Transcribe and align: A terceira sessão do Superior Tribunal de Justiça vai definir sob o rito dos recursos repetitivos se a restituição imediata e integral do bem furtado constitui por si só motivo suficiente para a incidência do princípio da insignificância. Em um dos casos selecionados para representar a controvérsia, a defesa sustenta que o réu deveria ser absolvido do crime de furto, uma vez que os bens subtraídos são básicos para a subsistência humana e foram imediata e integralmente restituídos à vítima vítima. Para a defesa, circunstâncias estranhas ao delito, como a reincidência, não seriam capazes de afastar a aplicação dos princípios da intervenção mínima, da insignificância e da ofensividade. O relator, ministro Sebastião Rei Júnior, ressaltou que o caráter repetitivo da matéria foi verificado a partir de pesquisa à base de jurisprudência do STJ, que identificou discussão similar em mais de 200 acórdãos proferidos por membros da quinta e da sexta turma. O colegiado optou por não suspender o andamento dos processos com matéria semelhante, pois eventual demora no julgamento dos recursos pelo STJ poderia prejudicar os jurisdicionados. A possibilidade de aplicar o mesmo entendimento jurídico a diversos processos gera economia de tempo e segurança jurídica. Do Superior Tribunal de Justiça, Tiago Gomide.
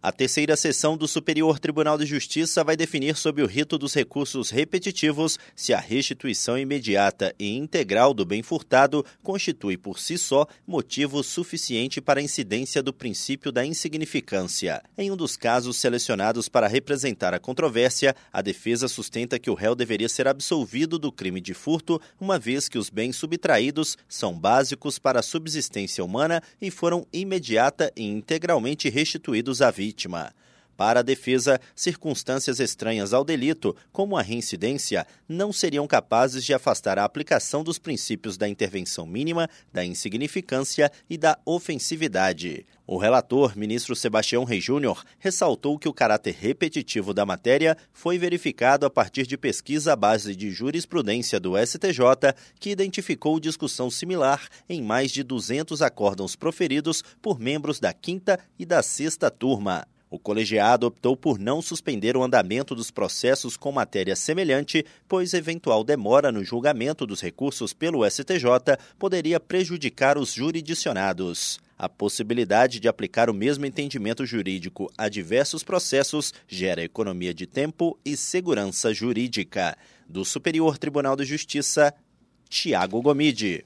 A 0.00 0.12
terceira 0.12 0.56
sessão 0.56 0.96
do 0.96 1.08
Superior 1.08 1.58
Tribunal 1.58 1.98
de 1.98 2.06
Justiça 2.06 2.62
vai 2.62 2.76
definir 2.76 3.16
sob 3.16 3.42
o 3.42 3.46
rito 3.46 3.76
dos 3.76 3.92
recursos 3.94 4.48
repetitivos 4.48 5.36
se 5.56 5.74
a 5.74 5.80
restituição 5.80 6.56
imediata 6.56 7.34
e 7.36 7.56
integral 7.56 8.14
do 8.14 8.24
bem 8.24 8.40
furtado 8.40 9.04
constitui 9.24 9.76
por 9.76 9.98
si 9.98 10.16
só 10.16 10.46
motivo 10.64 11.20
suficiente 11.24 12.00
para 12.00 12.20
a 12.20 12.22
incidência 12.22 12.80
do 12.80 12.92
princípio 12.92 13.50
da 13.50 13.66
insignificância. 13.66 14.80
Em 14.96 15.10
um 15.10 15.16
dos 15.16 15.36
casos 15.36 15.76
selecionados 15.78 16.48
para 16.48 16.68
representar 16.68 17.34
a 17.34 17.40
controvérsia, 17.40 18.14
a 18.32 18.40
defesa 18.40 18.86
sustenta 18.86 19.36
que 19.36 19.50
o 19.50 19.54
réu 19.54 19.74
deveria 19.74 20.08
ser 20.08 20.28
absolvido 20.28 20.96
do 20.96 21.10
crime 21.10 21.40
de 21.40 21.54
furto, 21.54 22.00
uma 22.20 22.38
vez 22.38 22.68
que 22.68 22.78
os 22.78 22.88
bens 22.88 23.16
subtraídos 23.16 23.98
são 24.08 24.38
básicos 24.38 24.96
para 24.96 25.18
a 25.18 25.24
subsistência 25.24 26.04
humana 26.04 26.40
e 26.62 26.70
foram 26.70 27.04
imediata 27.12 27.92
e 27.96 28.04
integralmente 28.04 28.88
restituídos 28.88 29.60
à 29.60 29.72
vítima 29.72 29.87
vítima. 29.88 30.32
Para 30.78 31.00
a 31.00 31.02
defesa, 31.02 31.60
circunstâncias 31.74 32.60
estranhas 32.60 33.12
ao 33.12 33.24
delito, 33.24 33.74
como 33.90 34.16
a 34.16 34.22
reincidência, 34.22 35.04
não 35.28 35.52
seriam 35.52 35.88
capazes 35.88 36.44
de 36.44 36.54
afastar 36.54 37.00
a 37.00 37.04
aplicação 37.04 37.64
dos 37.64 37.80
princípios 37.80 38.36
da 38.36 38.48
intervenção 38.48 39.04
mínima, 39.04 39.50
da 39.72 39.84
insignificância 39.84 40.88
e 41.10 41.18
da 41.18 41.36
ofensividade. 41.44 42.64
O 42.86 42.96
relator, 42.96 43.58
ministro 43.58 43.96
Sebastião 43.96 44.44
Rei 44.44 44.60
Júnior, 44.60 45.02
ressaltou 45.18 45.80
que 45.80 45.88
o 45.88 45.92
caráter 45.92 46.36
repetitivo 46.38 47.12
da 47.12 47.26
matéria 47.26 47.76
foi 47.92 48.16
verificado 48.16 48.86
a 48.86 48.90
partir 48.90 49.26
de 49.26 49.36
pesquisa 49.36 49.94
à 49.94 49.96
base 49.96 50.36
de 50.36 50.52
jurisprudência 50.52 51.40
do 51.40 51.58
STJ, 51.58 52.32
que 52.60 52.70
identificou 52.70 53.40
discussão 53.40 53.90
similar 53.90 54.46
em 54.68 54.80
mais 54.80 55.10
de 55.10 55.24
200 55.24 55.82
acórdãos 55.82 56.36
proferidos 56.36 57.02
por 57.20 57.40
membros 57.40 57.80
da 57.80 57.92
quinta 57.92 58.38
e 58.56 58.64
da 58.64 58.80
sexta 58.80 59.28
turma. 59.28 59.84
O 60.10 60.18
colegiado 60.18 60.86
optou 60.86 61.16
por 61.16 61.38
não 61.38 61.60
suspender 61.60 62.16
o 62.16 62.22
andamento 62.22 62.74
dos 62.74 62.90
processos 62.90 63.56
com 63.56 63.70
matéria 63.70 64.16
semelhante, 64.16 64.84
pois 65.06 65.34
eventual 65.34 65.84
demora 65.84 66.32
no 66.32 66.42
julgamento 66.42 67.06
dos 67.06 67.20
recursos 67.20 67.74
pelo 67.74 68.08
STJ 68.08 68.78
poderia 68.98 69.38
prejudicar 69.38 70.16
os 70.16 70.32
jurisdicionados. 70.32 71.60
A 71.78 71.88
possibilidade 71.88 72.80
de 72.80 72.88
aplicar 72.88 73.30
o 73.30 73.34
mesmo 73.34 73.66
entendimento 73.66 74.24
jurídico 74.24 74.90
a 74.96 75.08
diversos 75.08 75.62
processos 75.62 76.32
gera 76.48 76.82
economia 76.82 77.32
de 77.32 77.46
tempo 77.46 77.96
e 78.04 78.16
segurança 78.16 78.92
jurídica. 78.92 79.76
Do 80.08 80.24
Superior 80.24 80.78
Tribunal 80.78 81.14
de 81.14 81.24
Justiça, 81.24 81.94
Tiago 82.48 83.00
Gomide. 83.02 83.64